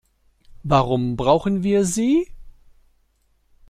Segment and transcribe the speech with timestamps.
[0.63, 2.27] Warum brauchen wir sie?